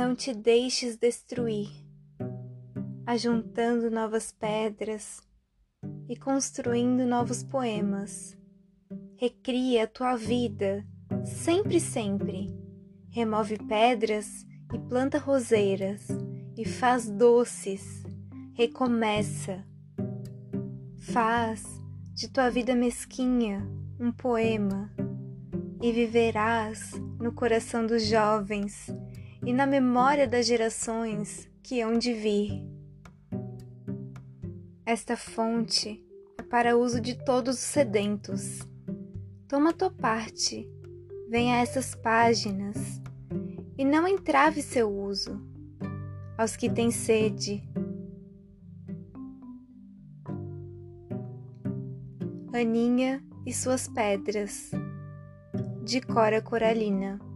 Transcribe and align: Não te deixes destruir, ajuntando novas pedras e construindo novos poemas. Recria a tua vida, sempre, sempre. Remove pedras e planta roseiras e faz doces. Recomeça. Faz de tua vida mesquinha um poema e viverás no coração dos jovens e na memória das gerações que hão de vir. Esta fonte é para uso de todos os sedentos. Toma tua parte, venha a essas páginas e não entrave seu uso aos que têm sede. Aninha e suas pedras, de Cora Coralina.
Não 0.00 0.14
te 0.14 0.32
deixes 0.32 0.96
destruir, 0.96 1.68
ajuntando 3.04 3.90
novas 3.90 4.32
pedras 4.32 5.20
e 6.08 6.16
construindo 6.16 7.04
novos 7.04 7.42
poemas. 7.42 8.34
Recria 9.18 9.84
a 9.84 9.86
tua 9.86 10.16
vida, 10.16 10.86
sempre, 11.26 11.78
sempre. 11.78 12.48
Remove 13.10 13.58
pedras 13.58 14.46
e 14.72 14.78
planta 14.88 15.18
roseiras 15.18 16.08
e 16.56 16.64
faz 16.64 17.06
doces. 17.10 18.02
Recomeça. 18.54 19.62
Faz 21.12 21.62
de 22.14 22.26
tua 22.26 22.48
vida 22.48 22.74
mesquinha 22.74 23.70
um 24.00 24.10
poema 24.10 24.90
e 25.82 25.92
viverás 25.92 26.92
no 27.20 27.32
coração 27.32 27.86
dos 27.86 28.06
jovens 28.06 28.88
e 29.44 29.52
na 29.52 29.66
memória 29.66 30.28
das 30.28 30.46
gerações 30.46 31.48
que 31.62 31.80
hão 31.80 31.98
de 31.98 32.12
vir. 32.12 32.66
Esta 34.84 35.16
fonte 35.16 36.04
é 36.38 36.42
para 36.42 36.76
uso 36.76 37.00
de 37.00 37.14
todos 37.24 37.54
os 37.56 37.60
sedentos. 37.60 38.60
Toma 39.46 39.72
tua 39.72 39.90
parte, 39.90 40.68
venha 41.28 41.56
a 41.56 41.60
essas 41.60 41.94
páginas 41.94 43.00
e 43.78 43.84
não 43.84 44.06
entrave 44.06 44.62
seu 44.62 44.90
uso 44.90 45.40
aos 46.36 46.56
que 46.56 46.68
têm 46.68 46.90
sede. 46.90 47.62
Aninha 52.52 53.22
e 53.46 53.54
suas 53.54 53.88
pedras, 53.88 54.70
de 55.84 56.00
Cora 56.00 56.42
Coralina. 56.42 57.29